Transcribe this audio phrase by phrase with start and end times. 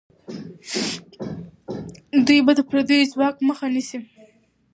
[2.25, 3.99] دوی به د پردیو ځواک مخه نیسي.